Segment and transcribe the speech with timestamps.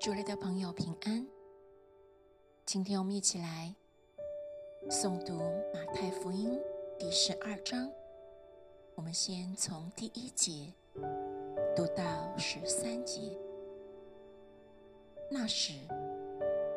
[0.00, 1.26] 主内的朋友平安。
[2.64, 3.74] 今天我们一起来
[4.88, 5.36] 诵读
[5.74, 6.56] 马太福音
[6.96, 7.90] 第十二章。
[8.94, 10.72] 我们先从第一节
[11.74, 13.36] 读到十三节。
[15.28, 15.72] 那时，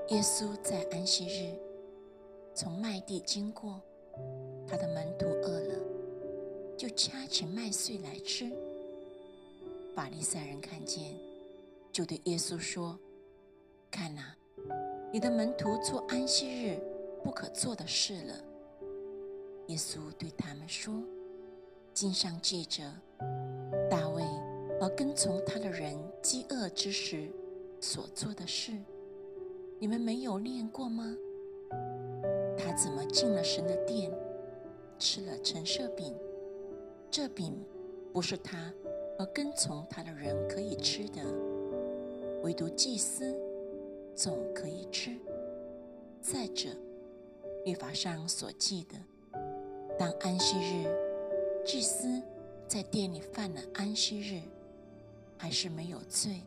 [0.07, 1.55] 耶稣在安息日
[2.55, 3.79] 从麦地经过，
[4.67, 5.75] 他的门徒饿了，
[6.75, 8.51] 就掐起麦穗来吃。
[9.95, 11.15] 法利赛人看见，
[11.91, 12.97] 就对耶稣说。
[13.91, 14.21] 看呐，
[15.11, 16.79] 你的门徒做安息日
[17.21, 18.33] 不可做的事了。
[19.67, 20.93] 耶稣对他们说
[21.93, 22.83] ：“经上记着，
[23.89, 24.23] 大卫
[24.79, 27.29] 和跟从他的人饥饿之时
[27.81, 28.71] 所做的事，
[29.77, 31.13] 你们没有念过吗？
[32.57, 34.09] 他怎么进了神的殿，
[34.97, 36.15] 吃了陈设饼？
[37.11, 37.53] 这饼
[38.13, 38.73] 不是他
[39.19, 41.21] 和跟从他的人可以吃的，
[42.41, 43.35] 唯独祭司。”
[44.15, 45.17] 总可以吃。
[46.21, 46.69] 再者，
[47.65, 48.95] 律法上所记的，
[49.97, 50.85] 当安息日，
[51.65, 52.21] 祭司
[52.67, 54.41] 在店里犯了安息日，
[55.37, 56.41] 还是没有罪。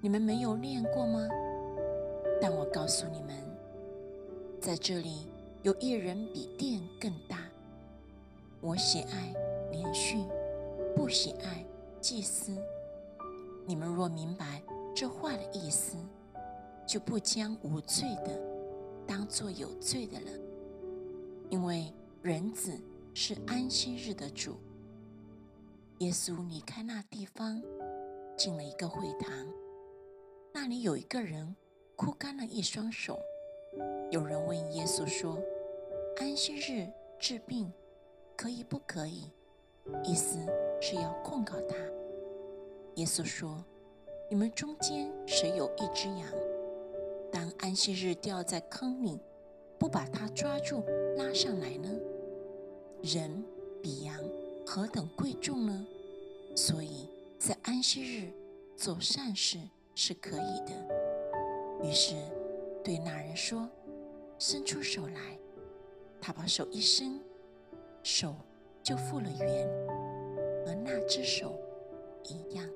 [0.00, 1.28] 你们没有念过吗？
[2.40, 3.36] 但我告诉你们，
[4.60, 5.28] 在这里
[5.62, 7.38] 有一人比殿更大。
[8.60, 9.34] 我喜爱
[9.70, 10.24] 连续，
[10.96, 11.64] 不喜爱
[12.00, 12.56] 祭司。
[13.66, 14.62] 你们若明白
[14.94, 15.96] 这话的意思。
[16.86, 18.40] 就不将无罪的
[19.06, 20.30] 当作有罪的了，
[21.50, 22.78] 因为人子
[23.14, 24.56] 是安息日的主。
[25.98, 27.62] 耶稣离开那地方，
[28.36, 29.30] 进了一个会堂，
[30.52, 31.54] 那里有一个人
[31.94, 33.18] 哭干了一双手。
[34.10, 35.38] 有人问耶稣说
[36.20, 36.86] ：“安息日
[37.18, 37.72] 治病
[38.36, 39.30] 可以不可以？”
[40.04, 40.38] 意思
[40.80, 41.76] 是要控告他。
[42.96, 43.64] 耶稣说
[44.28, 46.28] ：“你们中间谁有一只羊？”
[47.32, 49.18] 当安息日掉在坑里，
[49.78, 50.84] 不把它抓住
[51.16, 51.88] 拉上来呢？
[53.02, 53.42] 人
[53.82, 54.14] 比羊
[54.66, 55.86] 何等贵重呢？
[56.54, 57.08] 所以
[57.38, 58.30] 在安息日
[58.76, 59.58] 做善事
[59.94, 61.82] 是可以的。
[61.82, 62.14] 于是
[62.84, 63.66] 对那人说
[64.38, 65.38] ：“伸出手来。”
[66.20, 67.18] 他把手一伸，
[68.02, 68.34] 手
[68.82, 69.66] 就复了原，
[70.64, 71.58] 和那只手
[72.24, 72.68] 一样。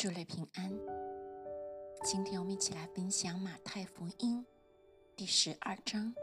[0.00, 0.70] 祝你平安。
[2.04, 4.46] 今天我们一起来分享马太福音
[5.16, 6.14] 第十二章，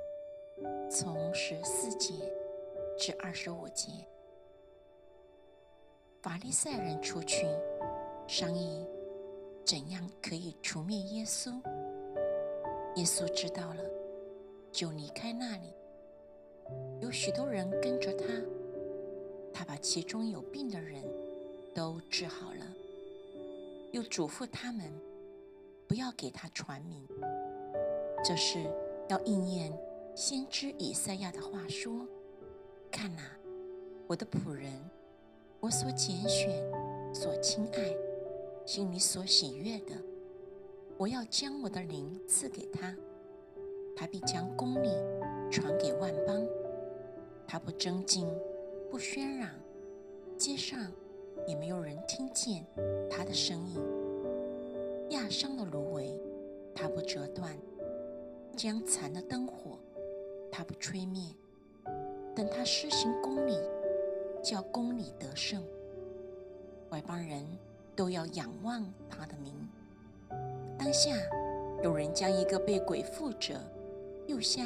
[0.89, 2.13] 从十四节
[2.97, 3.91] 至二十五节。
[6.21, 7.45] 法利赛人出去
[8.29, 8.87] 商议
[9.65, 11.51] 怎样可以除灭耶稣。
[12.95, 13.83] 耶稣知道了，
[14.71, 15.73] 就离开那里。
[17.01, 18.25] 有许多人跟着他，
[19.53, 21.03] 他把其中有病的人
[21.73, 22.65] 都治好了。
[23.91, 24.91] 又嘱咐他们
[25.87, 27.07] 不要给他传名，
[28.23, 28.59] 这是
[29.07, 29.71] 要应验
[30.13, 32.07] 先知以赛亚的话说
[32.91, 33.23] ：“看哪，
[34.07, 34.71] 我的仆人，
[35.59, 36.63] 我所拣选、
[37.13, 37.95] 所亲爱、
[38.65, 39.95] 心里所喜悦的，
[40.97, 42.95] 我要将我的灵赐给他，
[43.95, 44.89] 他必将公理
[45.51, 46.45] 传给万邦。
[47.47, 48.27] 他不争竞，
[48.89, 49.49] 不喧嚷，
[50.37, 50.91] 街上。”
[51.47, 52.65] 也没有人听见
[53.09, 53.79] 他的声音。
[55.09, 56.19] 压伤了芦苇，
[56.73, 57.51] 他不折断；
[58.55, 59.77] 将残的灯火，
[60.51, 61.23] 他不吹灭。
[62.35, 63.57] 等他施行公理，
[64.43, 65.63] 叫公理得胜，
[66.89, 67.45] 外邦人
[67.95, 69.53] 都要仰望他的名。
[70.77, 71.11] 当下
[71.83, 73.53] 有人将一个被鬼附着、
[74.27, 74.65] 又瞎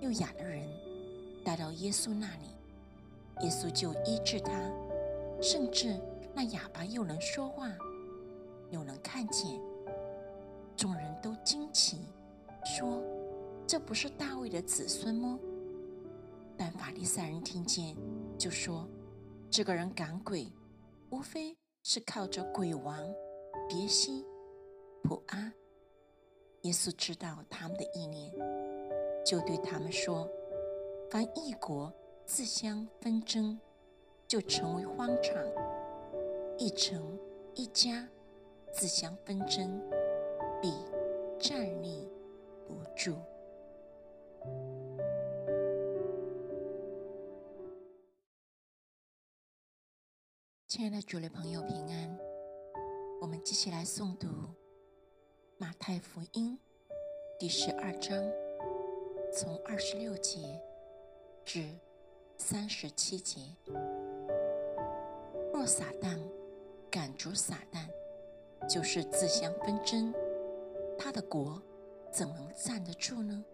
[0.00, 0.62] 又哑的人
[1.44, 4.52] 带到耶稣那里，耶稣就医治他。
[5.40, 6.00] 甚至
[6.34, 7.70] 那哑巴又能说话，
[8.70, 9.60] 又能看见，
[10.76, 11.98] 众人都惊奇，
[12.64, 13.02] 说
[13.66, 15.38] ：“这不是大卫的子孙吗？”
[16.56, 17.96] 但法利赛人听见，
[18.38, 18.88] 就说
[19.50, 20.50] ：“这个人赶鬼，
[21.10, 22.98] 无非是靠着鬼王
[23.68, 24.24] 别西
[25.02, 25.52] 普阿。”
[26.62, 28.32] 耶稣知道他们的意念，
[29.26, 30.28] 就对他们说
[31.10, 31.92] ：“凡异国
[32.24, 33.58] 自相纷争。”
[34.26, 35.36] 就成为荒场，
[36.58, 37.18] 一城
[37.54, 38.08] 一家
[38.72, 39.80] 自相纷争，
[40.60, 40.72] 必
[41.38, 42.08] 站立
[42.66, 43.16] 不住。
[50.66, 52.18] 亲爱的主内朋友平安，
[53.20, 54.26] 我们继续来诵读
[55.56, 56.58] 马太福音
[57.38, 58.18] 第十二章，
[59.32, 60.60] 从二十六节
[61.44, 61.68] 至
[62.36, 63.40] 三十七节。
[65.54, 66.18] 若撒旦
[66.90, 67.86] 赶逐撒旦，
[68.68, 70.12] 就是自相纷争，
[70.98, 71.62] 他的国
[72.10, 73.44] 怎能站得住呢？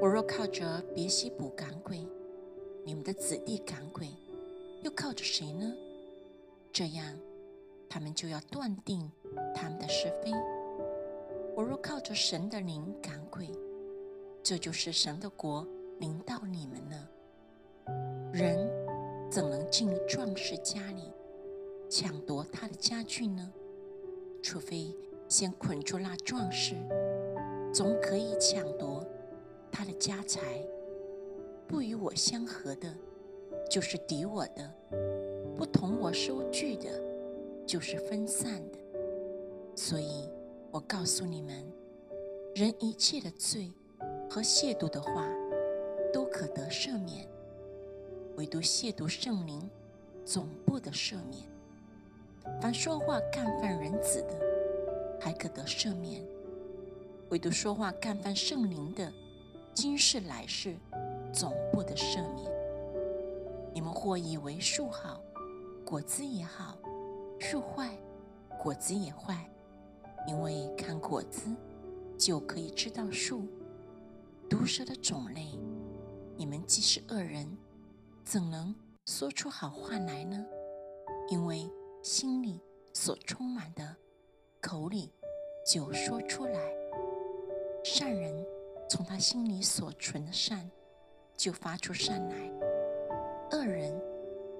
[0.00, 2.08] 我若靠着别西卜赶鬼，
[2.86, 4.08] 你们的子弟赶鬼，
[4.82, 5.70] 又靠着谁呢？
[6.72, 7.18] 这样，
[7.86, 9.12] 他们就要断定
[9.54, 10.30] 他们的是非。
[11.54, 13.50] 我若靠着神的灵赶鬼，
[14.42, 15.68] 这就是神的国
[16.00, 17.08] 临到你们了。
[18.32, 18.81] 人
[19.32, 21.10] 怎能进壮士家里
[21.88, 23.50] 抢夺他的家具呢？
[24.42, 24.94] 除非
[25.26, 26.74] 先捆住那壮士，
[27.72, 29.02] 总可以抢夺。
[29.70, 30.62] 他的家财
[31.66, 32.94] 不与我相合的，
[33.70, 34.70] 就是敌我的；
[35.56, 36.90] 不同我收据的，
[37.66, 38.78] 就是分散的。
[39.74, 40.28] 所以
[40.70, 41.64] 我告诉你们，
[42.54, 43.72] 人一切的罪
[44.28, 45.26] 和亵渎的话，
[46.12, 47.26] 都可得赦免；
[48.36, 49.68] 唯独亵渎圣灵，
[50.24, 51.42] 总不得赦免。
[52.60, 54.40] 凡说话干犯人子的，
[55.20, 56.22] 还可得赦免；
[57.30, 59.12] 唯独说话干犯圣灵的，
[59.74, 60.76] 今世来世，
[61.32, 62.50] 总不得赦免。
[63.74, 65.20] 你们或以为树好，
[65.84, 66.76] 果子也好；
[67.38, 67.96] 树坏，
[68.58, 69.48] 果子也坏。
[70.28, 71.50] 因为看果子，
[72.16, 73.42] 就可以知道树。
[74.48, 75.58] 毒蛇的种类，
[76.36, 77.56] 你们既是恶人，
[78.24, 78.74] 怎能
[79.04, 80.44] 说出好话来呢？
[81.28, 81.70] 因为
[82.02, 82.60] 心里
[82.92, 83.96] 所充满的，
[84.60, 85.12] 口里
[85.66, 86.60] 就说出来。
[87.84, 88.44] 善人。
[88.88, 90.70] 从他心里所存的善，
[91.34, 92.36] 就发出善来；
[93.50, 93.90] 恶人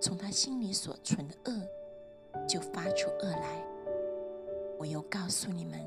[0.00, 3.62] 从他心里所存的恶，就发出恶来。
[4.78, 5.86] 我又告诉你们：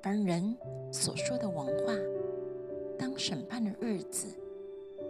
[0.00, 0.56] 凡人
[0.92, 1.92] 所说的文话，
[2.96, 4.28] 当审判的日子，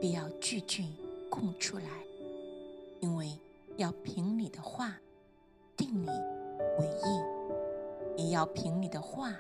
[0.01, 0.85] 必要句句
[1.31, 2.05] 供出来，
[3.01, 3.39] 因为
[3.77, 4.99] 要凭你的话
[5.77, 6.87] 定你为
[8.17, 9.35] 义，也要凭你的话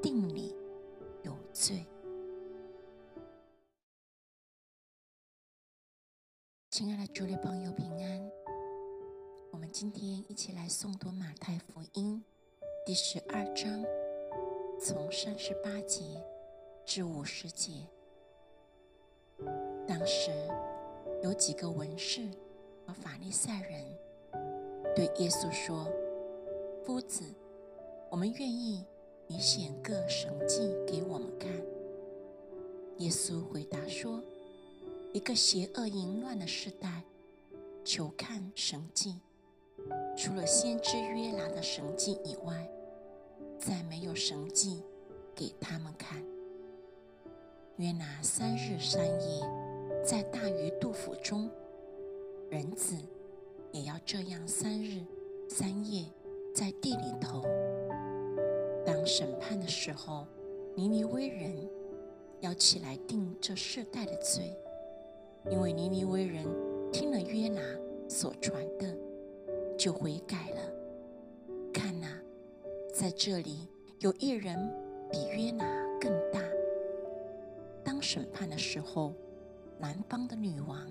[0.00, 0.54] 定你
[1.22, 1.84] 有罪。
[6.70, 8.30] 亲爱的主里朋友平安，
[9.50, 12.24] 我们今天一起来诵读马太福音
[12.86, 13.84] 第十二章，
[14.80, 16.02] 从三十八节
[16.86, 17.72] 至五十节。
[19.86, 20.30] 当时
[21.22, 22.28] 有几个文士
[22.86, 23.84] 和法利赛人
[24.94, 25.88] 对耶稣说
[26.84, 27.24] ：“夫子，
[28.10, 28.84] 我们愿意
[29.26, 31.50] 你显个神迹给我们看。”
[32.98, 34.22] 耶稣回答说。
[35.14, 37.02] 一个邪恶淫乱的时代，
[37.84, 39.20] 求看神迹。
[40.16, 42.66] 除了先知约拿的神迹以外，
[43.58, 44.82] 再没有神迹
[45.34, 46.24] 给他们看。
[47.76, 49.42] 约拿三日三夜
[50.12, 51.48] 在大鱼肚腹中，
[52.50, 52.94] 人子
[53.70, 55.00] 也要这样三日
[55.48, 56.04] 三夜
[56.54, 57.40] 在地里头。
[58.84, 60.26] 当审判的时候，
[60.76, 61.66] 尼尼微人
[62.40, 64.54] 要起来定这世代的罪。
[65.50, 66.44] 因为尼尼微人
[66.92, 67.62] 听了约拿
[68.06, 68.94] 所传的，
[69.78, 70.60] 就悔改了。
[71.72, 72.06] 看呐，
[72.92, 73.66] 在这里
[74.00, 74.58] 有一人
[75.10, 75.64] 比约拿
[75.98, 76.38] 更大。
[77.82, 79.14] 当审判的时候，
[79.82, 80.90] 南方的女王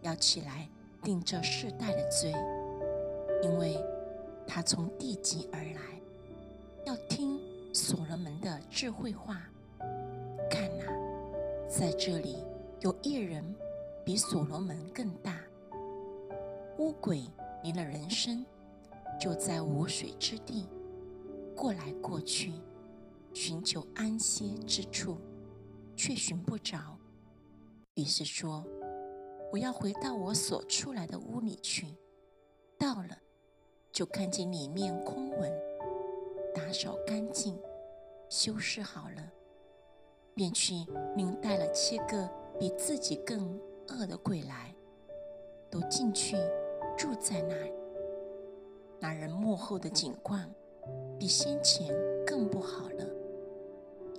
[0.00, 0.68] 要起来
[1.02, 2.32] 定这世代的罪，
[3.42, 3.78] 因为
[4.48, 6.00] 她从地极而来，
[6.86, 7.38] 要听
[7.72, 9.42] 所罗门的智慧话。
[10.50, 10.84] 看呐，
[11.68, 12.38] 在这里
[12.80, 13.54] 有一人。
[14.06, 15.40] 比所罗门更大。
[16.78, 17.24] 乌鬼
[17.64, 18.46] 离了人生，
[19.18, 20.68] 就在无水之地
[21.56, 22.52] 过来过去，
[23.34, 25.18] 寻求安歇之处，
[25.96, 26.96] 却寻不着。
[27.96, 28.64] 于是说
[29.52, 31.96] ：“我要回到我所出来的屋里去。”
[32.78, 33.18] 到了，
[33.90, 35.52] 就看见里面空稳，
[36.54, 37.58] 打扫干净，
[38.28, 39.32] 修饰好了，
[40.34, 40.74] 便去
[41.16, 43.60] 另带了七个比自己更。
[43.88, 44.74] 恶的鬼来，
[45.70, 46.34] 都进去
[46.98, 47.72] 住在那里。
[48.98, 50.44] 那人幕后的景况
[51.16, 51.94] 比先前
[52.26, 53.06] 更不好了。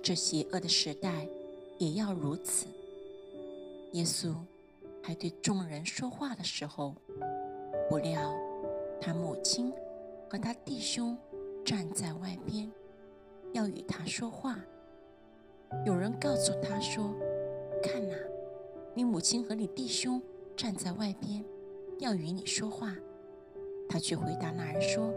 [0.02, 1.28] 这邪恶的时代
[1.76, 2.66] 也要如此。
[3.92, 4.34] 耶稣
[5.02, 6.94] 还对众人说话的时候，
[7.88, 8.34] 不料
[9.00, 9.72] 他母亲
[10.28, 11.16] 和他弟兄
[11.64, 12.70] 站在外边，
[13.52, 14.58] 要与他说话。
[15.86, 17.14] 有人告诉他说
[17.82, 18.14] ：“看哪！”
[18.94, 20.20] 你母亲和你弟兄
[20.56, 21.44] 站在外边，
[21.98, 22.94] 要与你说话。
[23.88, 25.14] 他却回答那人说：“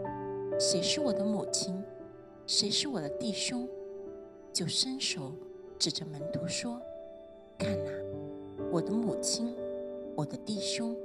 [0.58, 1.82] 谁是我的母亲？
[2.46, 3.68] 谁是我的弟兄？”
[4.52, 5.32] 就伸手
[5.78, 6.80] 指着门徒说
[7.58, 7.90] ：“看哪，
[8.72, 9.54] 我的母亲，
[10.16, 10.96] 我的弟兄。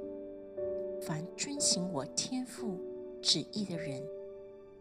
[1.01, 2.77] 凡遵行我天父
[3.21, 4.01] 旨意的人，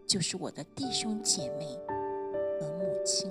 [0.07, 1.77] 就是我的弟兄姐妹
[2.61, 3.29] 和母亲。